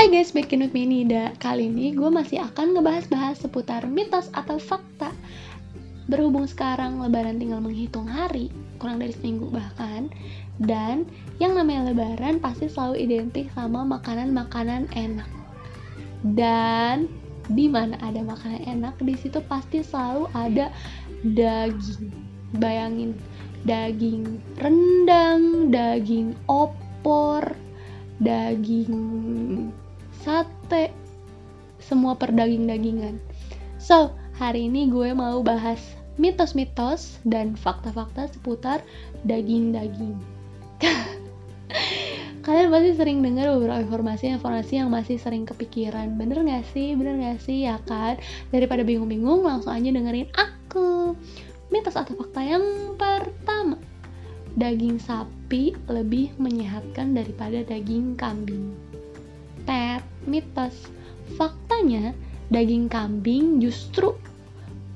Hai 0.00 0.08
guys, 0.08 0.32
back 0.32 0.56
in 0.56 0.64
with 0.64 0.72
me 0.72 0.88
Nida. 0.88 1.36
Kali 1.36 1.68
ini 1.68 1.92
gue 1.92 2.08
masih 2.08 2.40
akan 2.40 2.72
ngebahas-bahas 2.72 3.36
seputar 3.36 3.84
mitos 3.84 4.32
atau 4.32 4.56
fakta. 4.56 5.12
Berhubung 6.08 6.48
sekarang 6.48 7.04
lebaran 7.04 7.36
tinggal 7.36 7.60
menghitung 7.60 8.08
hari 8.08 8.48
Kurang 8.80 9.04
dari 9.04 9.12
seminggu 9.12 9.52
bahkan 9.52 10.08
Dan 10.56 11.04
yang 11.36 11.52
namanya 11.52 11.92
lebaran 11.92 12.40
pasti 12.40 12.72
selalu 12.72 12.96
identik 12.96 13.52
sama 13.52 13.84
makanan-makanan 13.84 14.88
enak. 14.96 15.28
Dan 16.24 17.04
di 17.52 17.68
mana 17.68 18.00
ada 18.00 18.24
makanan 18.24 18.64
enak 18.64 18.96
di 19.04 19.20
situ 19.20 19.44
pasti 19.52 19.84
selalu 19.84 20.32
ada 20.32 20.72
daging. 21.28 22.08
Bayangin 22.56 23.12
daging 23.68 24.40
rendang 24.64 25.68
daging 25.68 26.32
opor 26.48 27.44
daging 28.20 28.96
sate, 30.20 30.92
semua 31.80 32.14
perdaging-dagingan. 32.14 33.16
So, 33.80 34.12
hari 34.36 34.68
ini 34.68 34.92
gue 34.92 35.16
mau 35.16 35.40
bahas 35.40 35.80
mitos-mitos 36.20 37.16
dan 37.24 37.56
fakta-fakta 37.56 38.28
seputar 38.28 38.84
daging-daging. 39.24 40.20
Kalian 42.44 42.72
pasti 42.72 42.90
sering 42.96 43.18
dengar 43.20 43.52
beberapa 43.56 43.80
informasi-informasi 43.84 44.80
yang 44.80 44.88
masih 44.92 45.16
sering 45.20 45.44
kepikiran. 45.48 46.16
Bener 46.16 46.40
gak 46.44 46.68
sih? 46.72 46.96
Bener 46.96 47.16
gak 47.20 47.40
sih? 47.44 47.68
Ya 47.68 47.80
kan? 47.84 48.20
Daripada 48.52 48.84
bingung-bingung, 48.84 49.44
langsung 49.44 49.72
aja 49.72 49.88
dengerin 49.88 50.28
aku. 50.32 51.16
Mitos 51.68 51.96
atau 51.96 52.16
fakta 52.16 52.44
yang 52.44 52.64
pertama. 52.96 53.76
Daging 54.56 54.98
sapi 54.98 55.76
lebih 55.86 56.34
menyehatkan 56.40 57.14
daripada 57.14 57.62
daging 57.62 58.18
kambing 58.18 58.89
pet, 59.64 60.02
mitos. 60.26 60.90
Faktanya, 61.38 62.12
daging 62.50 62.90
kambing 62.90 63.62
justru 63.62 64.18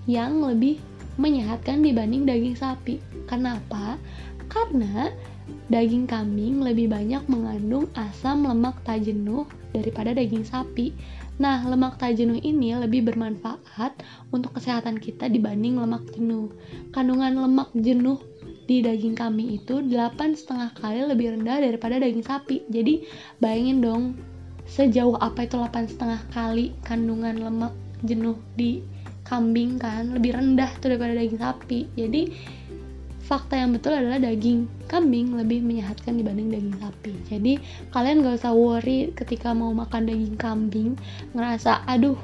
yang 0.04 0.42
lebih 0.42 0.82
menyehatkan 1.16 1.80
dibanding 1.80 2.26
daging 2.26 2.58
sapi. 2.58 2.98
Kenapa? 3.30 3.96
Karena 4.50 5.08
daging 5.70 6.04
kambing 6.10 6.60
lebih 6.60 6.90
banyak 6.90 7.24
mengandung 7.30 7.88
asam 7.96 8.44
lemak 8.44 8.80
tak 8.82 9.06
jenuh 9.06 9.46
daripada 9.72 10.12
daging 10.12 10.44
sapi. 10.44 10.92
Nah, 11.34 11.66
lemak 11.66 11.98
tak 11.98 12.14
jenuh 12.14 12.38
ini 12.38 12.78
lebih 12.78 13.10
bermanfaat 13.10 13.98
untuk 14.30 14.54
kesehatan 14.54 15.02
kita 15.02 15.26
dibanding 15.26 15.82
lemak 15.82 16.06
jenuh. 16.14 16.50
Kandungan 16.94 17.34
lemak 17.34 17.74
jenuh 17.74 18.22
di 18.70 18.80
daging 18.80 19.18
kambing 19.18 19.50
itu 19.50 19.82
8,5 19.82 20.78
kali 20.78 21.00
lebih 21.04 21.34
rendah 21.34 21.58
daripada 21.58 21.98
daging 21.98 22.22
sapi. 22.22 22.62
Jadi, 22.70 23.02
bayangin 23.42 23.82
dong 23.82 24.02
sejauh 24.74 25.14
apa 25.22 25.46
itu 25.46 25.54
8,5 25.54 26.34
kali 26.34 26.74
kandungan 26.82 27.38
lemak 27.38 27.70
jenuh 28.02 28.34
di 28.58 28.82
kambing 29.22 29.78
kan 29.78 30.10
lebih 30.10 30.34
rendah 30.34 30.68
tuh 30.82 30.90
daripada 30.90 31.14
daging 31.14 31.38
sapi. 31.38 31.86
Jadi 31.94 32.34
fakta 33.22 33.56
yang 33.56 33.70
betul 33.72 33.94
adalah 33.94 34.18
daging 34.18 34.66
kambing 34.90 35.32
lebih 35.38 35.62
menyehatkan 35.62 36.18
dibanding 36.18 36.50
daging 36.50 36.76
sapi. 36.82 37.12
Jadi 37.30 37.52
kalian 37.94 38.26
gak 38.26 38.42
usah 38.42 38.52
worry 38.52 39.14
ketika 39.14 39.54
mau 39.54 39.70
makan 39.70 40.10
daging 40.10 40.36
kambing 40.36 40.98
ngerasa 41.38 41.86
aduh 41.86 42.18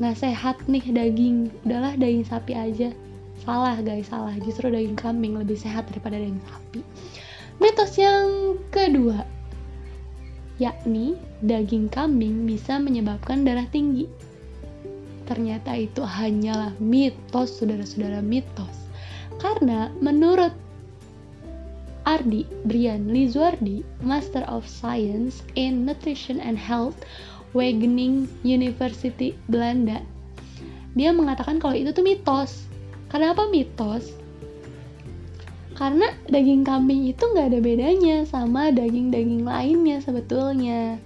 nggak 0.00 0.16
sehat 0.16 0.56
nih 0.64 0.84
daging 0.84 1.48
udahlah 1.64 1.96
daging 1.96 2.28
sapi 2.28 2.52
aja. 2.52 2.92
Salah 3.40 3.80
guys 3.80 4.12
salah. 4.12 4.36
Justru 4.44 4.68
daging 4.68 5.00
kambing 5.00 5.32
lebih 5.32 5.56
sehat 5.56 5.88
daripada 5.88 6.20
daging 6.20 6.44
sapi. 6.44 6.80
Mitos 7.56 7.96
yang 7.96 8.56
kedua 8.68 9.39
yakni 10.60 11.16
daging 11.40 11.88
kambing 11.88 12.44
bisa 12.44 12.76
menyebabkan 12.76 13.48
darah 13.48 13.64
tinggi. 13.72 14.04
Ternyata 15.24 15.72
itu 15.72 16.04
hanyalah 16.04 16.76
mitos, 16.76 17.56
saudara-saudara 17.56 18.20
mitos. 18.20 18.92
Karena 19.40 19.88
menurut 20.04 20.52
Ardi 22.04 22.44
Brian 22.68 23.08
Lizuardi, 23.08 23.80
Master 24.04 24.44
of 24.52 24.68
Science 24.68 25.40
in 25.56 25.88
Nutrition 25.88 26.42
and 26.44 26.60
Health, 26.60 27.08
Wageningen 27.56 28.28
University 28.44 29.32
Belanda, 29.48 30.04
dia 30.92 31.14
mengatakan 31.14 31.62
kalau 31.62 31.78
itu 31.78 31.94
tuh 31.94 32.04
mitos. 32.04 32.68
Kenapa 33.08 33.46
mitos? 33.48 34.19
Karena 35.80 36.12
daging 36.28 36.60
kambing 36.60 37.08
itu 37.08 37.24
nggak 37.24 37.56
ada 37.56 37.60
bedanya 37.64 38.28
sama 38.28 38.68
daging-daging 38.68 39.48
lainnya 39.48 40.04
sebetulnya. 40.04 41.00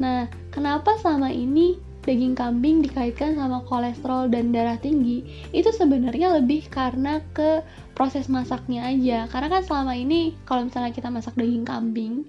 Nah, 0.00 0.24
kenapa 0.48 0.96
sama 1.04 1.28
ini 1.28 1.76
daging 2.00 2.32
kambing 2.32 2.80
dikaitkan 2.80 3.36
sama 3.36 3.60
kolesterol 3.68 4.32
dan 4.32 4.56
darah 4.56 4.80
tinggi? 4.80 5.28
Itu 5.52 5.68
sebenarnya 5.68 6.40
lebih 6.40 6.64
karena 6.72 7.20
ke 7.36 7.60
proses 7.92 8.32
masaknya 8.32 8.88
aja. 8.88 9.28
Karena 9.28 9.52
kan 9.52 9.62
selama 9.68 9.92
ini 9.92 10.32
kalau 10.48 10.64
misalnya 10.64 10.88
kita 10.88 11.12
masak 11.12 11.36
daging 11.36 11.68
kambing, 11.68 12.24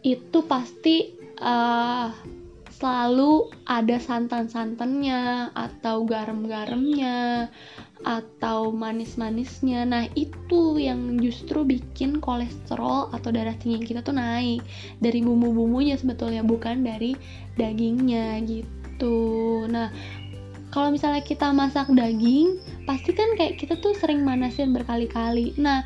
itu 0.00 0.38
pasti 0.48 1.12
uh, 1.44 2.16
selalu 2.78 3.50
ada 3.66 3.98
santan-santannya 3.98 5.52
atau 5.52 6.06
garam-garamnya 6.06 7.50
atau 8.06 8.70
manis-manisnya. 8.70 9.82
Nah, 9.88 10.04
itu 10.14 10.78
yang 10.78 11.18
justru 11.18 11.66
bikin 11.66 12.22
kolesterol 12.22 13.10
atau 13.10 13.28
darah 13.34 13.56
tinggi 13.58 13.82
kita 13.82 14.06
tuh 14.06 14.14
naik 14.14 14.62
dari 15.02 15.22
bumbu-bumbunya 15.22 15.98
sebetulnya 15.98 16.46
bukan 16.46 16.86
dari 16.86 17.18
dagingnya 17.58 18.38
gitu. 18.46 19.66
Nah, 19.66 19.90
kalau 20.68 20.92
misalnya 20.92 21.24
kita 21.24 21.50
masak 21.50 21.88
daging, 21.90 22.60
pasti 22.84 23.16
kan 23.16 23.34
kayak 23.34 23.56
kita 23.56 23.80
tuh 23.80 23.96
sering 23.96 24.22
manasin 24.22 24.70
berkali-kali. 24.76 25.56
Nah, 25.56 25.82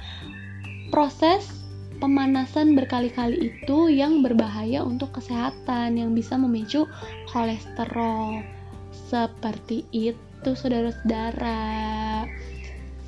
proses 0.91 1.63
pemanasan 2.03 2.75
berkali-kali 2.75 3.55
itu 3.55 3.87
yang 3.87 4.27
berbahaya 4.27 4.83
untuk 4.83 5.15
kesehatan 5.15 6.03
yang 6.03 6.11
bisa 6.19 6.35
memicu 6.35 6.91
kolesterol. 7.31 8.43
Seperti 8.91 9.87
itu, 9.95 10.32
saudara-saudara. 10.51 12.27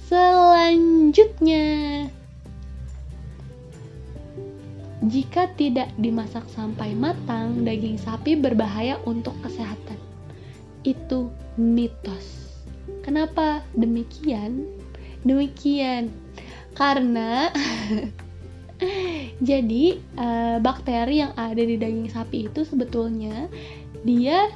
Selanjutnya, 0.07 1.67
jika 5.11 5.51
tidak 5.59 5.91
dimasak 5.99 6.47
sampai 6.55 6.95
matang, 6.95 7.67
daging 7.67 7.99
sapi 7.99 8.39
berbahaya 8.39 9.03
untuk 9.03 9.35
kesehatan. 9.43 9.99
Itu 10.87 11.35
mitos. 11.59 12.55
Kenapa 13.03 13.67
demikian? 13.75 14.71
Demikian 15.27 16.15
karena 16.79 17.51
Jadi 19.49 19.99
uh, 20.19 20.59
bakteri 20.61 21.23
yang 21.23 21.33
ada 21.39 21.63
di 21.63 21.79
daging 21.79 22.11
sapi 22.11 22.51
itu 22.51 22.67
sebetulnya 22.67 23.49
dia 24.05 24.51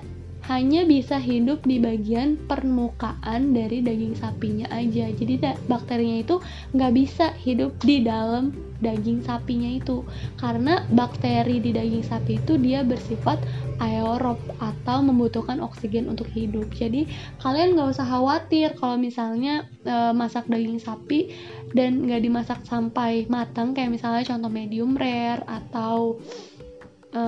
hanya 0.49 0.89
bisa 0.89 1.21
hidup 1.21 1.61
di 1.69 1.77
bagian 1.77 2.41
permukaan 2.49 3.53
dari 3.53 3.85
daging 3.85 4.17
sapinya 4.17 4.65
aja. 4.73 5.13
Jadi 5.13 5.37
bakterinya 5.69 6.25
itu 6.25 6.41
nggak 6.73 6.93
bisa 6.97 7.37
hidup 7.37 7.77
di 7.85 8.01
dalam 8.01 8.57
daging 8.81 9.21
sapinya 9.27 9.69
itu 9.69 10.07
karena 10.41 10.87
bakteri 10.89 11.61
di 11.61 11.75
daging 11.75 12.01
sapi 12.01 12.41
itu 12.41 12.57
dia 12.57 12.81
bersifat 12.81 13.37
aerob 13.83 14.39
atau 14.57 15.05
membutuhkan 15.05 15.61
oksigen 15.61 16.09
untuk 16.09 16.33
hidup. 16.33 16.73
Jadi 16.73 17.05
kalian 17.45 17.77
nggak 17.77 17.93
usah 17.93 18.09
khawatir 18.09 18.73
kalau 18.81 18.97
misalnya 18.97 19.69
e, 19.85 20.17
masak 20.17 20.49
daging 20.49 20.81
sapi 20.81 21.29
dan 21.77 22.09
nggak 22.09 22.25
dimasak 22.25 22.65
sampai 22.65 23.29
matang 23.29 23.77
kayak 23.77 23.93
misalnya 23.93 24.25
contoh 24.25 24.49
medium 24.49 24.97
rare 24.97 25.45
atau 25.45 26.17
e, 27.13 27.23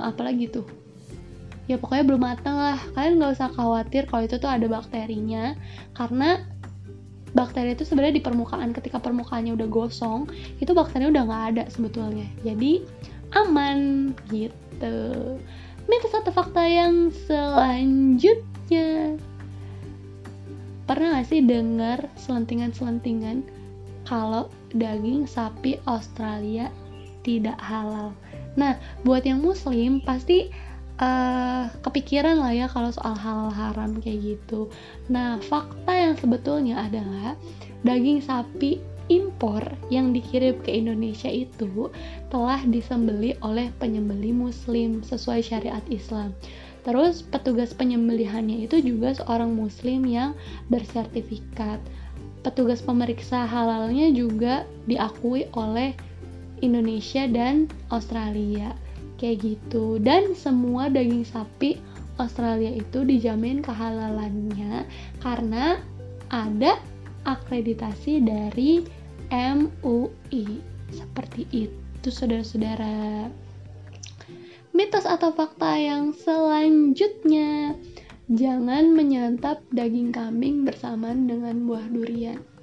apa 0.00 0.22
lagi 0.24 0.48
tuh 0.48 0.83
ya 1.64 1.76
pokoknya 1.80 2.04
belum 2.04 2.22
matang 2.22 2.56
lah. 2.56 2.78
Kalian 2.92 3.20
nggak 3.20 3.32
usah 3.40 3.50
khawatir 3.52 4.04
kalau 4.08 4.22
itu 4.24 4.36
tuh 4.36 4.50
ada 4.50 4.66
bakterinya. 4.68 5.56
Karena 5.96 6.42
bakteri 7.34 7.74
itu 7.74 7.82
sebenarnya 7.82 8.20
di 8.20 8.24
permukaan 8.24 8.70
ketika 8.70 9.02
permukaannya 9.02 9.58
udah 9.58 9.66
gosong 9.66 10.30
itu 10.62 10.70
bakterinya 10.70 11.10
udah 11.10 11.24
nggak 11.26 11.44
ada 11.54 11.62
sebetulnya. 11.72 12.26
Jadi 12.46 12.84
aman 13.34 14.12
gitu. 14.30 15.38
Mitos 15.84 16.16
atau 16.16 16.32
fakta 16.32 16.64
yang 16.64 17.12
selanjutnya. 17.28 19.20
Pernah 20.84 21.16
gak 21.16 21.32
sih 21.32 21.40
dengar 21.40 22.12
selentingan-selentingan 22.20 23.40
kalau 24.04 24.52
daging 24.76 25.24
sapi 25.24 25.80
Australia 25.88 26.68
tidak 27.24 27.56
halal? 27.56 28.12
Nah 28.56 28.76
buat 29.00 29.24
yang 29.24 29.40
muslim 29.40 30.04
pasti 30.04 30.52
uh, 30.98 31.70
kepikiran 31.82 32.38
lah 32.38 32.52
ya 32.54 32.66
kalau 32.70 32.90
soal 32.94 33.14
hal 33.16 33.50
haram 33.50 33.98
kayak 33.98 34.36
gitu. 34.36 34.70
Nah, 35.10 35.40
fakta 35.42 35.92
yang 35.94 36.14
sebetulnya 36.18 36.86
adalah 36.86 37.38
daging 37.82 38.22
sapi 38.22 38.80
impor 39.12 39.60
yang 39.92 40.16
dikirim 40.16 40.56
ke 40.64 40.72
Indonesia 40.72 41.28
itu 41.28 41.92
telah 42.32 42.64
disembeli 42.64 43.36
oleh 43.44 43.68
penyembeli 43.76 44.32
muslim 44.32 45.04
sesuai 45.04 45.44
syariat 45.44 45.84
Islam. 45.92 46.32
Terus 46.84 47.24
petugas 47.24 47.72
penyembelihannya 47.72 48.68
itu 48.68 48.80
juga 48.80 49.16
seorang 49.16 49.56
muslim 49.56 50.04
yang 50.04 50.36
bersertifikat. 50.68 51.80
Petugas 52.44 52.84
pemeriksa 52.84 53.48
halalnya 53.48 54.12
juga 54.12 54.68
diakui 54.84 55.48
oleh 55.56 55.96
Indonesia 56.60 57.24
dan 57.24 57.72
Australia. 57.88 58.76
Kayak 59.16 59.36
gitu. 59.42 59.98
Dan 60.02 60.34
semua 60.34 60.90
daging 60.90 61.24
sapi 61.26 61.78
Australia 62.18 62.70
itu 62.70 63.02
dijamin 63.02 63.58
kehalalannya 63.58 64.86
karena 65.18 65.82
ada 66.30 66.78
akreditasi 67.26 68.22
dari 68.22 68.86
MUI. 69.32 70.62
Seperti 70.94 71.48
itu, 71.50 72.08
saudara-saudara. 72.08 73.26
Mitos 74.74 75.06
atau 75.06 75.30
fakta 75.30 75.78
yang 75.78 76.14
selanjutnya, 76.14 77.78
jangan 78.30 78.94
menyantap 78.94 79.62
daging 79.70 80.10
kambing 80.10 80.66
bersamaan 80.66 81.26
dengan 81.30 81.66
buah 81.66 81.86
durian. 81.90 82.53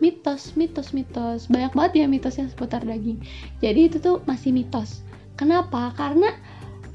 Mitos, 0.00 0.56
mitos, 0.56 0.96
mitos. 0.96 1.46
Banyak 1.52 1.76
banget 1.76 2.04
ya 2.04 2.06
mitosnya 2.08 2.48
seputar 2.48 2.82
daging. 2.82 3.20
Jadi 3.60 3.80
itu 3.92 3.96
tuh 4.00 4.24
masih 4.24 4.50
mitos. 4.50 5.04
Kenapa? 5.36 5.92
Karena 5.96 6.32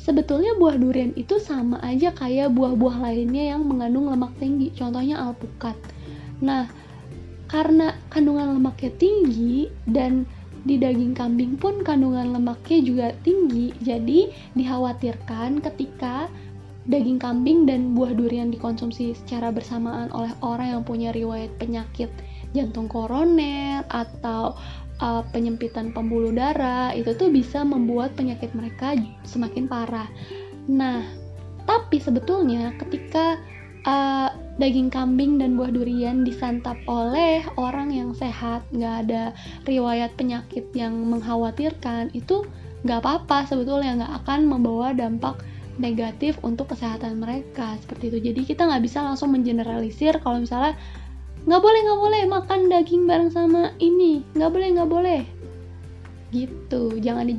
sebetulnya 0.01 0.57
buah 0.57 0.77
durian 0.77 1.13
itu 1.13 1.37
sama 1.37 1.81
aja 1.85 2.13
kayak 2.13 2.53
buah-buah 2.53 3.05
lainnya 3.09 3.55
yang 3.55 3.65
mengandung 3.65 4.09
lemak 4.09 4.33
tinggi. 4.41 4.73
Contohnya 4.73 5.21
alpukat. 5.21 5.77
Nah, 6.41 6.65
karena 7.45 7.93
kandungan 8.09 8.57
lemaknya 8.57 8.91
tinggi 8.97 9.69
dan 9.85 10.25
di 10.65 10.81
daging 10.81 11.13
kambing 11.13 11.53
pun 11.61 11.85
kandungan 11.85 12.33
lemaknya 12.33 12.81
juga 12.81 13.07
tinggi 13.21 13.69
jadi 13.85 14.33
dikhawatirkan 14.57 15.61
ketika 15.61 16.25
daging 16.89 17.21
kambing 17.21 17.69
dan 17.69 17.93
buah 17.93 18.17
durian 18.17 18.49
dikonsumsi 18.49 19.13
secara 19.13 19.53
bersamaan 19.53 20.09
oleh 20.09 20.33
orang 20.41 20.77
yang 20.77 20.83
punya 20.85 21.13
riwayat 21.13 21.53
penyakit 21.61 22.09
jantung 22.55 22.87
koroner 22.87 23.83
atau 23.91 24.55
uh, 25.03 25.23
penyempitan 25.35 25.91
pembuluh 25.91 26.31
darah 26.31 26.95
itu 26.95 27.11
tuh 27.19 27.27
bisa 27.27 27.67
membuat 27.67 28.15
penyakit 28.15 28.55
mereka 28.55 28.95
semakin 29.27 29.67
parah. 29.67 30.07
Nah, 30.71 31.03
tapi 31.67 31.99
sebetulnya 31.99 32.71
ketika 32.79 33.37
uh, 33.83 34.31
daging 34.55 34.87
kambing 34.87 35.35
dan 35.35 35.59
buah 35.59 35.69
durian 35.69 36.23
disantap 36.23 36.79
oleh 36.87 37.43
orang 37.59 37.91
yang 37.91 38.15
sehat, 38.15 38.63
nggak 38.71 38.95
ada 39.07 39.23
riwayat 39.67 40.15
penyakit 40.15 40.63
yang 40.71 40.95
mengkhawatirkan, 40.95 42.15
itu 42.15 42.47
nggak 42.87 43.01
apa-apa 43.01 43.49
sebetulnya 43.49 43.97
nggak 43.99 44.13
akan 44.23 44.39
membawa 44.47 44.93
dampak 44.93 45.41
negatif 45.75 46.39
untuk 46.39 46.71
kesehatan 46.71 47.19
mereka 47.19 47.75
seperti 47.83 48.13
itu. 48.15 48.19
Jadi 48.31 48.41
kita 48.47 48.63
nggak 48.63 48.83
bisa 48.85 49.03
langsung 49.03 49.35
mengeneralisir 49.35 50.15
kalau 50.23 50.39
misalnya 50.39 50.79
nggak 51.45 51.61
boleh 51.61 51.79
nggak 51.85 52.01
boleh 52.01 52.21
makan 52.25 52.59
daging 52.69 53.05
bareng 53.05 53.29
sama 53.29 53.71
ini, 53.77 54.25
nggak 54.33 54.51
boleh 54.51 54.67
nggak 54.73 54.91
boleh. 54.91 55.21
Gitu. 56.33 56.99
Jangan 56.99 57.31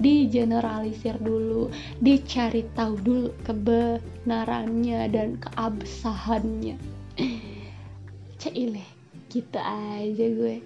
digeneralisir 0.00 1.20
dulu. 1.20 1.68
Dicari 2.00 2.64
tahu 2.72 2.96
dulu 3.02 3.28
kebenarannya 3.44 5.10
dan 5.12 5.36
keabsahannya. 5.36 6.80
Cile 8.40 8.96
gitu 9.28 9.58
aja 9.60 10.26
gue. 10.32 10.64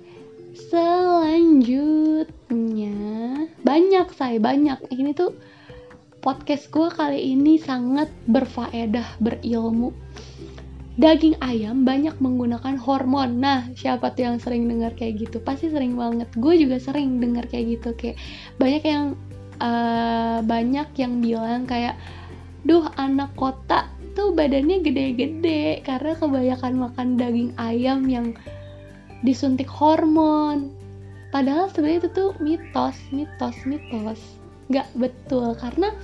Selanjutnya 0.54 2.28
banyak 3.66 4.06
saya 4.14 4.38
banyak. 4.38 4.78
Ini 4.94 5.10
tuh 5.16 5.34
podcast 6.20 6.68
gue 6.68 6.86
kali 6.92 7.32
ini 7.34 7.56
sangat 7.58 8.12
berfaedah 8.28 9.18
berilmu 9.18 9.90
daging 11.00 11.40
ayam 11.40 11.88
banyak 11.88 12.12
menggunakan 12.20 12.76
hormon. 12.76 13.40
Nah, 13.40 13.72
siapa 13.72 14.12
tuh 14.12 14.28
yang 14.28 14.36
sering 14.36 14.68
dengar 14.68 14.92
kayak 14.92 15.24
gitu? 15.24 15.40
Pasti 15.40 15.72
sering 15.72 15.96
banget. 15.96 16.28
Gue 16.36 16.60
juga 16.60 16.76
sering 16.76 17.16
dengar 17.16 17.48
kayak 17.48 17.80
gitu. 17.80 17.96
Kayak 17.96 18.20
banyak 18.60 18.84
yang 18.84 19.04
uh, 19.64 20.44
banyak 20.44 20.88
yang 21.00 21.24
bilang 21.24 21.64
kayak, 21.64 21.96
duh 22.68 22.84
anak 23.00 23.32
kota 23.32 23.88
tuh 24.12 24.36
badannya 24.36 24.84
gede-gede 24.84 25.80
karena 25.80 26.12
kebanyakan 26.20 26.74
makan 26.76 27.08
daging 27.16 27.50
ayam 27.56 28.04
yang 28.04 28.36
disuntik 29.24 29.72
hormon. 29.72 30.68
Padahal 31.32 31.72
sebenarnya 31.72 32.04
itu 32.04 32.10
tuh 32.12 32.30
mitos, 32.44 32.98
mitos, 33.08 33.56
mitos. 33.64 34.20
Gak 34.68 34.86
betul 34.98 35.56
karena 35.56 35.96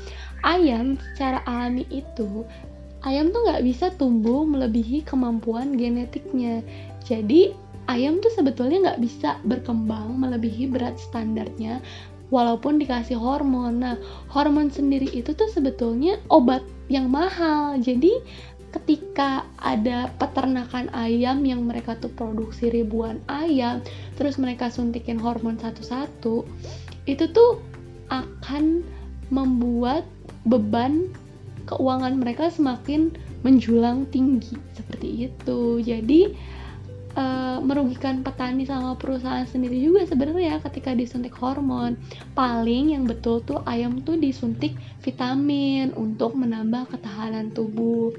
ayam 0.46 0.96
secara 1.12 1.42
alami 1.44 1.84
itu 1.90 2.46
ayam 3.06 3.30
tuh 3.30 3.46
nggak 3.46 3.62
bisa 3.62 3.94
tumbuh 3.94 4.42
melebihi 4.42 5.06
kemampuan 5.06 5.78
genetiknya. 5.78 6.60
Jadi 7.06 7.54
ayam 7.86 8.18
tuh 8.18 8.34
sebetulnya 8.34 8.92
nggak 8.92 9.00
bisa 9.00 9.38
berkembang 9.46 10.18
melebihi 10.18 10.66
berat 10.66 10.98
standarnya 10.98 11.78
walaupun 12.34 12.82
dikasih 12.82 13.14
hormon. 13.14 13.86
Nah, 13.86 13.96
hormon 14.34 14.68
sendiri 14.74 15.06
itu 15.14 15.32
tuh 15.32 15.46
sebetulnya 15.46 16.18
obat 16.26 16.66
yang 16.90 17.06
mahal. 17.06 17.78
Jadi 17.78 18.18
ketika 18.74 19.46
ada 19.62 20.10
peternakan 20.18 20.90
ayam 20.92 21.46
yang 21.46 21.64
mereka 21.64 21.96
tuh 21.96 22.10
produksi 22.12 22.68
ribuan 22.68 23.22
ayam, 23.30 23.80
terus 24.18 24.36
mereka 24.36 24.68
suntikin 24.68 25.16
hormon 25.22 25.56
satu-satu, 25.56 26.44
itu 27.06 27.24
tuh 27.30 27.62
akan 28.10 28.82
membuat 29.30 30.06
beban 30.46 31.10
keuangan 31.66 32.14
mereka 32.16 32.48
semakin 32.48 33.12
menjulang 33.42 34.06
tinggi. 34.10 34.54
Seperti 34.72 35.28
itu. 35.30 35.82
Jadi 35.82 36.34
uh, 37.16 37.58
merugikan 37.64 38.20
petani 38.22 38.68
sama 38.68 38.94
perusahaan 38.94 39.44
sendiri 39.48 39.80
juga 39.80 40.06
sebenarnya 40.06 40.62
ketika 40.62 40.94
disuntik 40.94 41.34
hormon. 41.34 41.98
Paling 42.36 42.94
yang 42.94 43.04
betul 43.08 43.42
tuh 43.42 43.64
ayam 43.66 44.04
tuh 44.04 44.20
disuntik 44.20 44.76
vitamin 45.02 45.90
untuk 45.96 46.36
menambah 46.38 46.92
ketahanan 46.94 47.50
tubuh. 47.50 48.14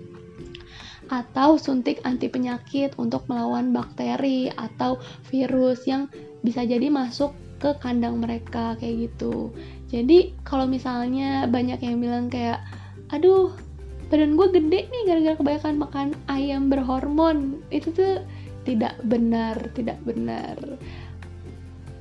Atau 1.08 1.56
suntik 1.56 2.04
anti 2.04 2.28
penyakit 2.28 3.00
untuk 3.00 3.24
melawan 3.32 3.72
bakteri 3.72 4.52
atau 4.52 5.00
virus 5.32 5.88
yang 5.88 6.12
bisa 6.44 6.68
jadi 6.68 6.92
masuk 6.92 7.32
ke 7.58 7.74
kandang 7.80 8.20
mereka 8.22 8.76
kayak 8.78 9.10
gitu. 9.10 9.56
Jadi 9.88 10.36
kalau 10.44 10.68
misalnya 10.68 11.48
banyak 11.48 11.80
yang 11.80 11.98
bilang 12.04 12.28
kayak 12.28 12.60
aduh 13.12 13.54
badan 14.08 14.40
gue 14.40 14.48
gede 14.56 14.80
nih 14.88 15.04
gara-gara 15.04 15.36
kebanyakan 15.36 15.76
makan 15.80 16.08
ayam 16.32 16.72
berhormon. 16.72 17.60
Itu 17.72 17.92
tuh 17.92 18.24
tidak 18.64 18.96
benar 19.04 19.56
tidak 19.76 20.00
benar. 20.08 20.56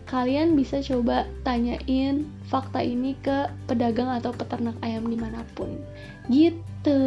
Kalian 0.06 0.54
bisa 0.54 0.78
coba 0.86 1.26
tanyain 1.42 2.30
fakta 2.46 2.78
ini 2.78 3.18
ke 3.26 3.50
pedagang 3.66 4.06
atau 4.06 4.30
peternak 4.30 4.78
ayam 4.86 5.10
di 5.10 5.18
mana 5.18 5.42
pun. 5.58 5.82
Gitu. 6.30 7.02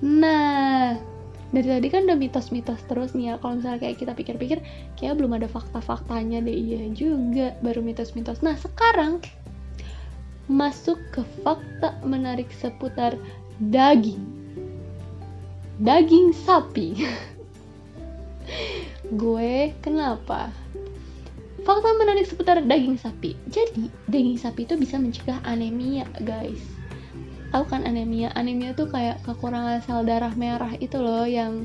Nah 0.00 0.96
dari 1.50 1.66
tadi 1.66 1.88
kan 1.90 2.08
udah 2.08 2.16
mitos-mitos 2.16 2.80
terus 2.88 3.12
nih 3.12 3.32
ya. 3.32 3.34
Kalau 3.36 3.60
misalnya 3.60 3.84
kayak 3.84 3.96
kita 4.00 4.12
pikir-pikir 4.16 4.58
kayak 4.96 5.20
belum 5.20 5.36
ada 5.36 5.48
fakta-faktanya 5.50 6.40
deh. 6.40 6.56
Iya 6.56 6.88
juga 6.96 7.52
baru 7.60 7.84
mitos-mitos. 7.84 8.40
Nah 8.40 8.56
sekarang 8.56 9.20
masuk 10.50 10.98
ke 11.14 11.22
fakta 11.46 11.94
menarik 12.02 12.50
seputar 12.50 13.14
daging. 13.70 14.18
Daging 15.78 16.34
sapi. 16.34 16.98
Gue 19.20 19.70
kenapa? 19.78 20.50
Fakta 21.62 21.94
menarik 21.94 22.26
seputar 22.26 22.66
daging 22.66 22.98
sapi. 22.98 23.38
Jadi, 23.46 23.86
daging 24.10 24.42
sapi 24.42 24.66
itu 24.66 24.74
bisa 24.74 24.98
mencegah 24.98 25.38
anemia, 25.46 26.10
guys. 26.26 26.60
Tahu 27.54 27.64
kan 27.70 27.86
anemia? 27.86 28.34
Anemia 28.34 28.74
tuh 28.74 28.90
kayak 28.90 29.22
kekurangan 29.22 29.86
sel 29.86 30.02
darah 30.02 30.34
merah 30.34 30.74
itu 30.82 30.98
loh 30.98 31.26
yang 31.26 31.62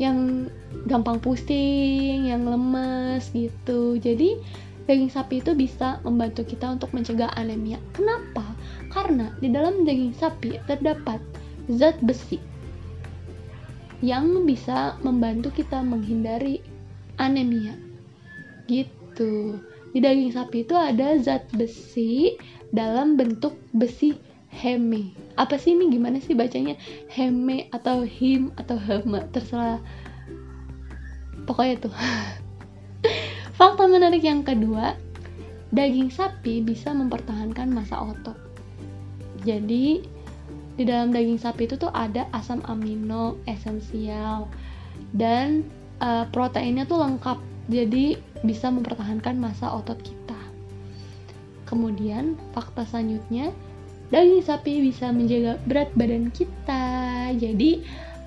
yang 0.00 0.48
gampang 0.88 1.20
pusing, 1.20 2.24
yang 2.24 2.48
lemes 2.48 3.28
gitu. 3.36 4.00
Jadi, 4.00 4.40
daging 4.92 5.08
sapi 5.08 5.40
itu 5.40 5.56
bisa 5.56 6.04
membantu 6.04 6.44
kita 6.44 6.76
untuk 6.76 6.92
mencegah 6.92 7.32
anemia. 7.40 7.80
Kenapa? 7.96 8.44
Karena 8.92 9.32
di 9.40 9.48
dalam 9.48 9.88
daging 9.88 10.12
sapi 10.12 10.60
terdapat 10.68 11.16
zat 11.72 11.96
besi 12.04 12.36
yang 14.04 14.44
bisa 14.44 15.00
membantu 15.00 15.48
kita 15.56 15.80
menghindari 15.80 16.60
anemia. 17.16 17.72
Gitu. 18.68 19.56
Di 19.96 19.98
daging 20.04 20.36
sapi 20.36 20.68
itu 20.68 20.76
ada 20.76 21.16
zat 21.16 21.48
besi 21.56 22.36
dalam 22.68 23.16
bentuk 23.16 23.56
besi 23.72 24.20
heme. 24.52 25.16
Apa 25.40 25.56
sih 25.56 25.72
ini 25.72 25.88
gimana 25.88 26.20
sih 26.20 26.36
bacanya? 26.36 26.76
Heme 27.08 27.72
atau 27.72 28.04
him 28.04 28.52
atau 28.60 28.76
heme 28.76 29.24
terserah 29.32 29.80
pokoknya 31.42 31.74
tuh 31.82 31.92
yang 34.20 34.44
kedua 34.44 34.96
daging 35.72 36.12
sapi 36.12 36.60
bisa 36.60 36.92
mempertahankan 36.92 37.72
masa 37.72 37.96
otot. 37.96 38.36
Jadi 39.42 40.04
di 40.76 40.84
dalam 40.88 41.12
daging 41.12 41.40
sapi 41.40 41.64
itu 41.68 41.80
tuh 41.80 41.92
ada 41.92 42.28
asam 42.36 42.60
amino 42.68 43.40
esensial 43.48 44.48
dan 45.16 45.64
uh, 46.04 46.28
proteinnya 46.28 46.84
tuh 46.84 47.00
lengkap. 47.00 47.40
Jadi 47.72 48.20
bisa 48.44 48.68
mempertahankan 48.68 49.38
masa 49.40 49.72
otot 49.72 49.96
kita. 50.04 50.40
Kemudian 51.64 52.36
fakta 52.52 52.84
selanjutnya 52.84 53.48
daging 54.12 54.44
sapi 54.44 54.84
bisa 54.84 55.08
menjaga 55.08 55.56
berat 55.64 55.88
badan 55.96 56.28
kita. 56.28 57.32
Jadi 57.32 57.80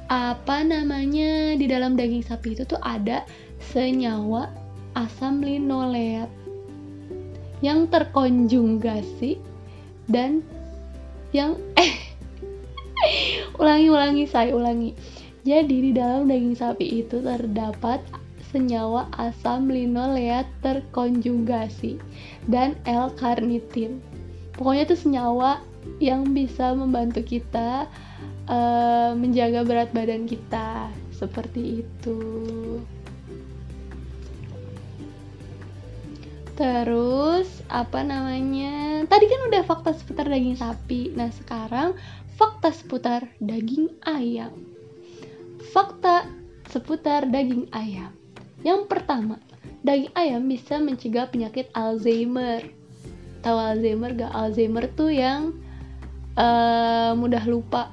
apa 0.09 0.61
namanya 0.65 1.53
di 1.57 1.65
dalam 1.69 1.93
daging 1.93 2.25
sapi 2.25 2.57
itu 2.57 2.65
tuh 2.65 2.81
ada 2.81 3.25
senyawa 3.73 4.64
asam 4.95 5.43
linoleat 5.43 6.31
yang 7.59 7.87
terkonjugasi 7.91 9.37
dan 10.07 10.41
yang 11.35 11.59
eh 11.75 11.93
ulangi 13.61 13.87
ulangi 13.91 14.23
saya 14.25 14.55
ulangi 14.55 14.95
jadi 15.45 15.69
di 15.69 15.91
dalam 15.93 16.25
daging 16.25 16.57
sapi 16.57 17.05
itu 17.05 17.21
terdapat 17.21 18.01
senyawa 18.49 19.11
asam 19.19 19.69
linoleat 19.69 20.49
terkonjugasi 20.65 22.01
dan 22.49 22.73
L-karnitin. 22.87 24.01
Pokoknya 24.57 24.89
itu 24.89 24.95
senyawa 24.95 25.61
yang 26.01 26.33
bisa 26.33 26.73
membantu 26.73 27.21
kita 27.21 27.85
uh, 28.49 29.11
menjaga 29.13 29.61
berat 29.67 29.89
badan 29.93 30.25
kita 30.25 30.89
seperti 31.13 31.85
itu. 31.85 32.17
Terus 36.55 37.61
apa 37.67 37.99
namanya? 37.99 39.03
Tadi 39.11 39.25
kan 39.27 39.41
udah 39.51 39.61
fakta 39.67 39.91
seputar 39.91 40.31
daging 40.31 40.55
sapi. 40.55 41.11
Nah, 41.11 41.27
sekarang 41.27 41.99
fakta 42.39 42.71
seputar 42.71 43.27
daging 43.43 43.91
ayam. 44.07 44.55
Fakta 45.75 46.31
seputar 46.71 47.27
daging 47.27 47.67
ayam. 47.75 48.15
Yang 48.63 48.87
pertama, 48.87 49.37
daging 49.83 50.15
ayam 50.15 50.47
bisa 50.47 50.79
mencegah 50.79 51.27
penyakit 51.27 51.67
Alzheimer. 51.75 52.63
Tahu 53.43 53.57
Alzheimer 53.59 54.15
gak? 54.15 54.31
Alzheimer 54.31 54.87
tuh 54.95 55.11
yang 55.11 55.59
uh, 56.39 57.11
mudah 57.19 57.43
lupa 57.43 57.91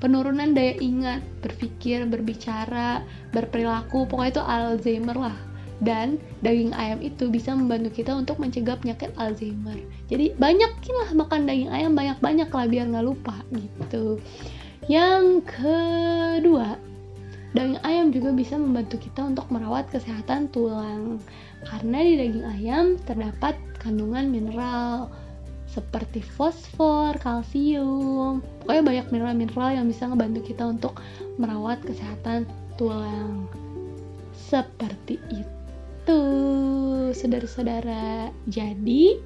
penurunan 0.00 0.56
daya 0.56 0.78
ingat, 0.80 1.20
berpikir, 1.44 2.08
berbicara, 2.08 3.04
berperilaku, 3.34 4.08
pokoknya 4.08 4.30
itu 4.38 4.42
Alzheimer 4.46 5.18
lah. 5.18 5.49
Dan 5.80 6.20
daging 6.44 6.76
ayam 6.76 7.00
itu 7.00 7.32
bisa 7.32 7.56
membantu 7.56 7.88
kita 7.96 8.12
untuk 8.12 8.36
mencegah 8.36 8.76
penyakit 8.76 9.16
Alzheimer. 9.16 9.80
Jadi 10.12 10.36
banyakin 10.36 10.94
lah 11.00 11.10
makan 11.16 11.48
daging 11.48 11.72
ayam 11.72 11.92
banyak-banyak 11.96 12.48
lah 12.52 12.66
biar 12.68 12.84
nggak 12.92 13.06
lupa 13.08 13.40
gitu. 13.56 14.20
Yang 14.92 15.48
kedua, 15.48 16.76
daging 17.56 17.80
ayam 17.80 18.12
juga 18.12 18.30
bisa 18.36 18.60
membantu 18.60 19.00
kita 19.00 19.24
untuk 19.24 19.48
merawat 19.48 19.88
kesehatan 19.88 20.52
tulang. 20.52 21.16
Karena 21.64 21.98
di 22.04 22.14
daging 22.20 22.46
ayam 22.60 22.84
terdapat 23.08 23.56
kandungan 23.80 24.28
mineral, 24.28 25.08
seperti 25.70 26.18
fosfor, 26.20 27.14
kalsium, 27.22 28.42
pokoknya 28.60 28.82
banyak 28.82 29.06
mineral-mineral 29.14 29.70
yang 29.80 29.86
bisa 29.86 30.10
ngebantu 30.10 30.42
kita 30.50 30.66
untuk 30.66 30.98
merawat 31.38 31.78
kesehatan 31.86 32.44
tulang. 32.74 33.46
Seperti 34.34 35.22
itu, 35.30 35.59
saudara-saudara. 37.20 38.32
Jadi, 38.48 39.20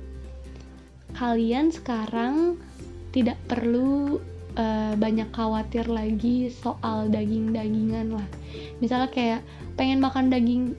kalian 1.15 1.71
sekarang 1.71 2.59
tidak 3.15 3.39
perlu 3.47 4.19
uh, 4.59 4.95
banyak 4.99 5.31
khawatir 5.31 5.87
lagi 5.87 6.51
soal 6.51 7.07
daging-dagingan 7.07 8.19
lah. 8.19 8.27
Misalnya 8.83 9.09
kayak 9.15 9.41
pengen 9.79 10.03
makan 10.03 10.35
daging 10.35 10.75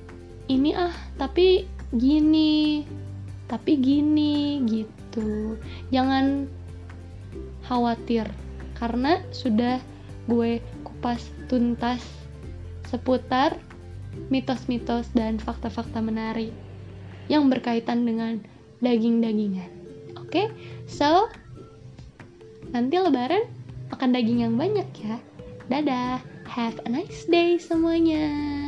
ini 0.52 0.76
ah, 0.76 0.94
tapi 1.16 1.64
gini, 1.96 2.84
tapi 3.46 3.78
gini 3.78 4.66
gitu 4.66 5.58
jangan 5.94 6.50
khawatir 7.66 8.26
karena 8.78 9.22
sudah 9.30 9.78
gue 10.26 10.62
kupas 10.82 11.22
tuntas 11.46 12.02
seputar 12.90 13.58
mitos-mitos 14.34 15.10
dan 15.14 15.38
fakta-fakta 15.38 16.02
menarik 16.02 16.54
yang 17.30 17.48
berkaitan 17.50 18.06
dengan 18.06 18.42
daging-dagingan. 18.82 19.70
Oke, 20.20 20.30
okay? 20.30 20.48
so 20.90 21.30
nanti 22.74 22.98
lebaran 22.98 23.46
makan 23.94 24.10
daging 24.12 24.40
yang 24.44 24.56
banyak 24.58 24.90
ya. 25.00 25.18
Dadah, 25.70 26.22
have 26.50 26.78
a 26.86 26.90
nice 26.90 27.26
day 27.30 27.58
semuanya. 27.58 28.65